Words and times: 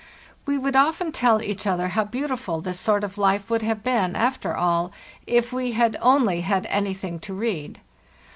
We 0.47 0.57
would 0.57 0.75
often 0.75 1.11
tell 1.11 1.43
each 1.43 1.67
other 1.67 1.89
how 1.89 2.05
beautiful 2.05 2.59
this 2.59 2.79
sort 2.79 3.03
of 3.03 3.19
life 3.19 3.51
would 3.51 3.61
have 3.61 3.83
been, 3.83 4.15
after 4.15 4.55
all, 4.57 4.91
if 5.27 5.53
we 5.53 5.73
had 5.73 5.95
only 6.01 6.41
had 6.41 6.65
anything 6.71 7.19
to 7.19 7.35
read. 7.35 7.79